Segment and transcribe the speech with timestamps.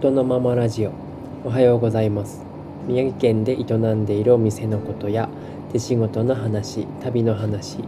[0.00, 0.92] 音のままラジオ。
[1.44, 2.40] おはようございます。
[2.86, 5.28] 宮城県で営んでいるお店のことや
[5.72, 7.78] 手仕事の話旅の話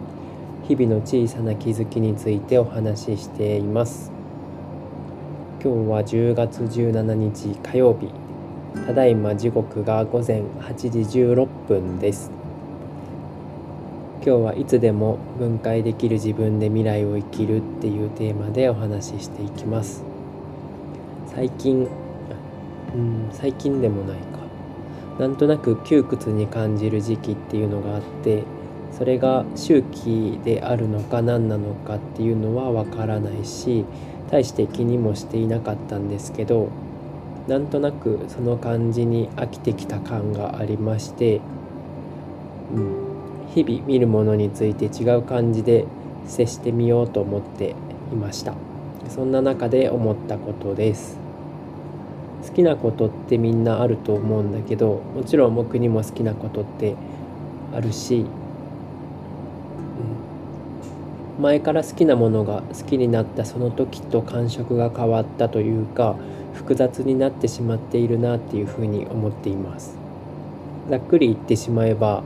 [0.67, 4.11] 日々の小さな気づきについてお話ししています。
[5.63, 8.09] 今日は10月17日火曜日。
[8.85, 12.33] ただいま時刻が午前8時16分です。
[14.27, 20.03] 今日はいつでも分解できる自分で未来を生きるっていうテーマでお話ししていきます。
[21.33, 21.89] 最近
[22.95, 24.41] うん最近でもないか。
[25.21, 28.43] なんとなく窮屈に感じる時期っていうのがあって
[28.91, 33.85] それが周期であるのか何なのかっていうのはわからないし
[34.31, 36.71] 大して気にもしていなかったんですけど
[37.49, 41.43] なんとなくその感じに飽きてきた感がありまして、
[42.75, 43.11] うん、
[43.55, 45.85] 日々見るものについて違う感じで
[46.27, 47.75] 接してみようと思って
[48.13, 48.55] いました。
[49.09, 51.30] そんな中で思ったことです。
[52.47, 56.97] 好きなことってみんなあると思うんだけどもちろん僕にも好きなことって
[57.75, 58.27] あるし、
[61.37, 66.17] うん、前から好きなものが好きになったその時と感触が変わったというか
[66.55, 69.97] 複雑になってしまっているなっていうふうに思っています
[70.89, 72.23] ざっくり言ってしまえば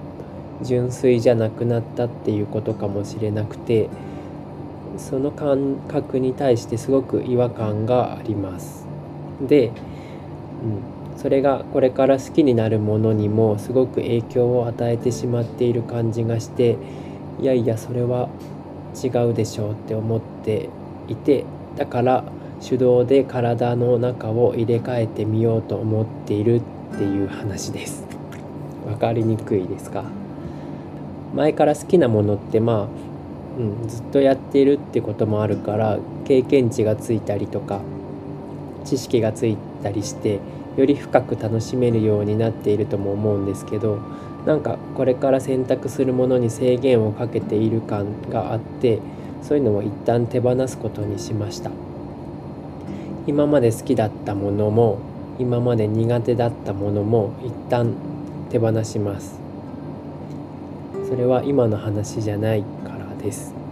[0.63, 3.91] 純粋じゃなくなったっていうことかもしれなくて
[4.99, 8.87] その感覚に対してすごく違和感があります。
[9.41, 9.73] で、
[10.65, 16.77] うん、それがこれから好きになるものにもすごく影響を与えてしまっている感じがして
[17.41, 18.29] いやいやそれは
[18.95, 20.69] 違うでしょうって思って
[21.09, 21.45] いて
[21.77, 22.25] だから
[22.61, 26.63] 手動で体の中を入れ替えてみようと思っている
[26.95, 28.05] っていう話です。
[28.87, 30.05] わかりにくいですか？
[31.35, 32.87] 前から好きなものってまあ、
[33.59, 37.81] うん、ずっとやっているってこともあるから経験値がついたりとか
[38.85, 40.41] 知識がついたりして
[40.77, 43.99] より深く楽しめるようになっているとも思うんですけど
[44.47, 48.99] なんかこれから選択するものに制限をかけている感があって
[49.43, 51.71] そういうのを一旦手放すことにしました。
[53.27, 54.99] 今まで好きだったものも
[55.39, 57.95] 今まで苦手だったものも一旦
[58.51, 59.39] 手放します。
[61.09, 63.64] それは今の話じゃないからです。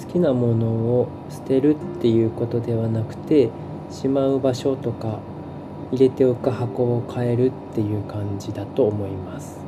[0.00, 3.50] 好きなものを捨てるっていうことではなくて
[3.90, 5.20] しまう場所とか
[5.92, 9.58] 入れておく箱を変えるっていう感じだと思います。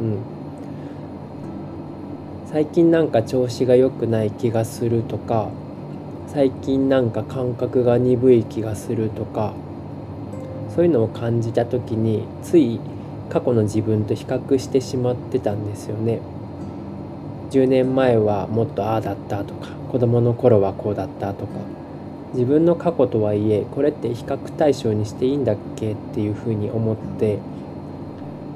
[0.00, 0.18] うん。
[2.46, 5.48] 最近なんか調子が良くない気がするとか
[6.26, 9.54] 最近なんか感覚が鈍い気がするとか
[10.74, 12.78] そういうのを感じた時につい
[13.30, 16.20] 過去の自分と比較してしまってたんですよね。
[17.52, 21.52] 10年前はもっとああだったとか子供の頃はこうだったとか。
[22.32, 25.92] 自分の過去とはいえこれって比較対象にしていいんだっけ？
[25.92, 27.38] っていうふうに思って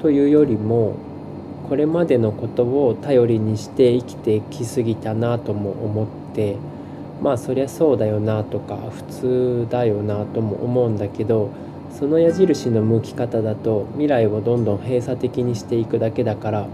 [0.01, 0.95] というよりも
[1.69, 6.55] これまでのことを頼りにして生きてきすぎたなとも思って
[7.21, 11.51] まあそりゃそうだよなとか普通だよなとも思うんだけど
[11.91, 16.67] その矢印の向き方だと未来をどんどん閉鎖的にしていくだけだから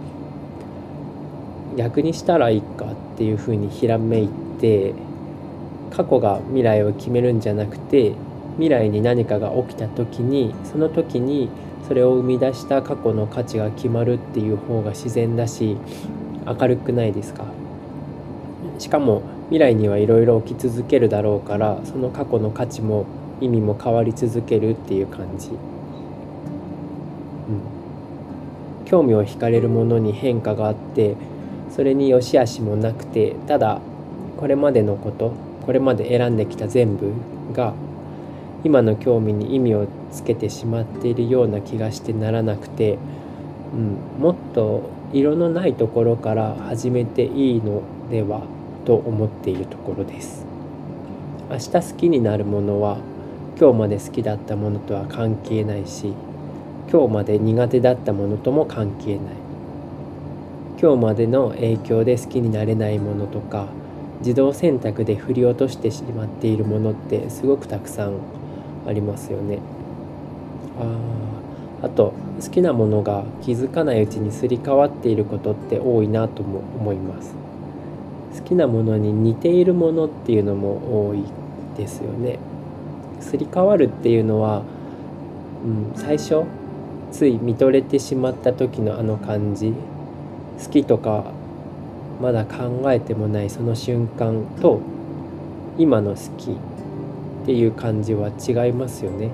[1.78, 4.30] 逆にしたらいいかっていうふうにひらめい
[4.60, 4.94] て
[5.92, 8.14] 過去が未来を決めるんじゃなくて
[8.56, 11.50] 未来に何かが起きた時にその時に
[11.88, 15.78] それを生み出した過去の価値が決まるっていう方が自然だし
[16.46, 17.46] 明るくないですか？
[18.80, 23.06] しかも未来にはいろいろ起き続けるだろうからその過去の価値も
[23.40, 25.58] 意味も変わり続けるっていう感じ、うん、
[28.86, 31.16] 興味を惹かれるものに変化があって
[31.76, 33.82] それに良し悪しもなくてただ
[34.38, 35.34] これまでのこと
[35.66, 37.12] これまで選んできた全部
[37.54, 37.74] が
[38.64, 42.98] 今の興味に意味をつけてしまっているような気がしてならなくて、
[43.74, 48.42] うん、もっと色のないところから始めていいのでは
[48.86, 50.46] と思っているところです。
[51.50, 52.98] 明日好きになるものは
[53.60, 56.14] 今日まで好きだったものとは関係ないし
[56.92, 59.43] 今日まで苦手だったものとも関係ない
[60.84, 63.68] 今日までの影響で好きになれないものとか
[64.20, 68.18] 自動選択で振り落としてしまっているものってすごくたくさん
[68.86, 69.60] ありますよね。
[71.82, 77.34] ああと好きなものが気づかないうちにすり替わっていることって多いなとも思います。
[78.36, 81.24] 好きなものに似ているものっていうのも多い
[81.78, 82.40] ですよね。
[83.22, 84.64] すり替わるっていうのは、
[85.64, 86.44] うん、最初
[87.14, 89.74] つい見とれてしまった時のあの感じ
[90.62, 91.26] 好きとか
[92.22, 94.82] まだ考えてもないその瞬間と
[95.78, 99.30] 今の好きっていう感じは違いますよね。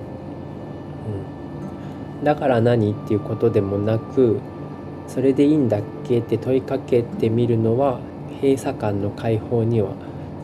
[2.19, 4.39] うん、だから何っていうことでもなく
[5.07, 7.99] それでいいんだっけって問いかけてみるのは
[8.41, 9.91] 閉鎖感の解放には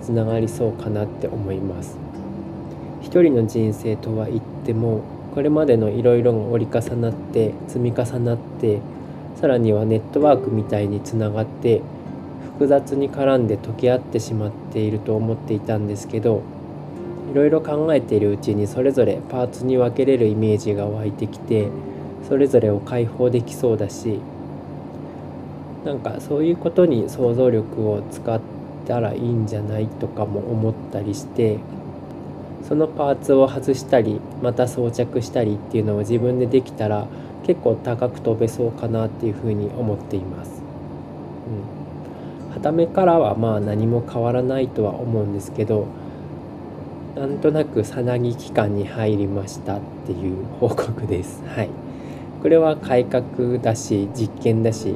[0.01, 1.97] つながりそうかなって思います。
[3.01, 5.01] 一人の人生とは言っても
[5.33, 8.79] これまでのいろいろが折り重なって積み重なって
[9.39, 11.81] さらにはネットワークみたいにつながって
[12.53, 16.41] 複雑に絡んで溶け合ってしまっていると思っていたんですけど
[17.31, 21.69] いろいろ考えているうちにそれぞれパーツに分けれるイメージが湧いてきて
[22.29, 24.19] それぞれを解放できそうだし
[25.83, 28.39] なんかそういうことに想像力を使っ
[28.87, 31.59] たらいいんじゃないとかも思ったりして
[32.67, 37.07] そのパーツを外したりまた装着したりっていうのを自分でできたら
[37.45, 40.61] 結構高く飛べそうかなっていうふうに思っています。
[42.49, 45.87] うん、はためからはまあ何も変わらないとは思うんですけど
[47.15, 51.43] なんとなくさなぎ期間に入りましたっていう報告です。
[51.47, 51.69] はい。
[52.41, 54.95] これは改革だし実験だし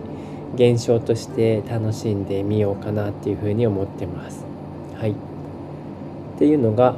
[0.55, 4.43] 現象として楽しんでみようかなっていうふうに思ってます。
[4.95, 5.11] はい。
[5.11, 5.13] っ
[6.39, 6.95] ていうのが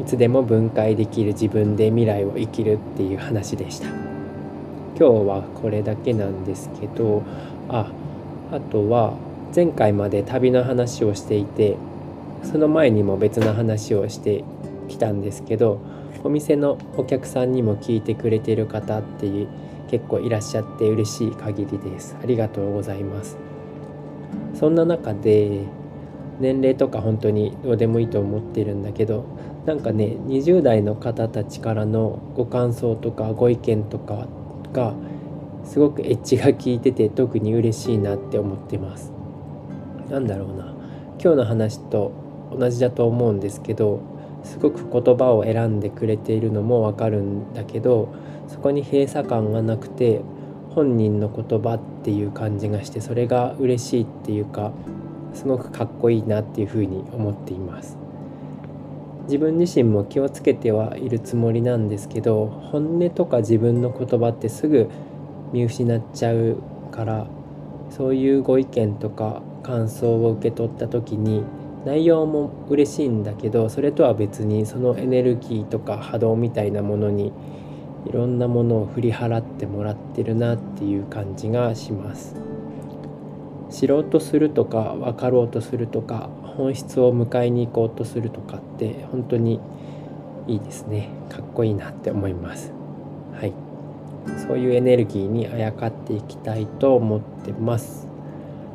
[0.00, 4.15] いつでも分解できる自分で未来を生きるっていう話でした。
[4.98, 7.22] 今日はこれだけなんですけど
[7.68, 7.90] あ
[8.50, 9.14] あとは
[9.54, 11.76] 前回まで旅の話をしていて
[12.42, 14.44] その前にも別の話をして
[14.88, 15.80] きたんですけど
[16.24, 19.48] お店のお客さんにも聞いてくれてる方っていう
[19.90, 22.16] 結構いらっしゃって嬉しい限りです。
[22.20, 23.36] ありがとうございます。
[24.54, 25.60] そんな中で
[26.40, 29.24] 年齢とか本当にどうでもいいと思ってるんだけど
[29.64, 34.26] なんかね20代の方たちからのご感想とかご意見とか
[34.72, 34.94] が
[35.64, 39.12] すごくエッジが効いてて特に嬉しいなって思ってます。
[40.08, 40.74] なんだろうな。
[41.22, 42.12] 今日の話と
[42.56, 44.00] 同じだと思うんですけど
[44.44, 48.14] すごく言葉を選んでくれているのもわかるんだけど
[48.48, 50.20] そこに閉鎖感がなくて
[50.70, 54.72] 本人の言葉っていう感じがしてそれが嬉しいっていうか
[55.34, 58.05] すごくかっこいいなっていうふうに思っています。
[59.26, 64.88] 自分自身も気をつけてはいるつもりなんですけど本音とか自分の言葉ってすぐ
[65.52, 66.56] 見失っちゃう
[66.92, 67.26] から
[67.90, 71.44] そういうご意見とか感想を受け取った時に
[71.84, 77.32] 内容も嬉しいんだけどそれとは別にそのエネルギーとか波動みたいなものに
[78.06, 82.36] いろんなものを振り払ってもらってるなっていう感じがします。
[83.70, 89.60] 知ろうとするとか分かろうとするとか本質を迎えに行こうとするとかって本当に
[90.46, 91.10] いいですね。
[91.28, 92.72] かっこいいなって思います。
[93.34, 93.52] はい。
[94.46, 98.08] そういうエネルギーにあやかっていきたいと思ってます。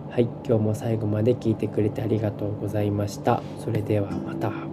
[0.10, 0.24] はい。
[0.46, 3.42] 今日も最後まで聞いてくれてありがとうございました。
[3.60, 4.71] それではまた。